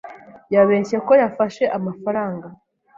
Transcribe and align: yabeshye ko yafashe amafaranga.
yabeshye 0.53 0.97
ko 1.07 1.11
yafashe 1.21 1.63
amafaranga. 1.77 2.47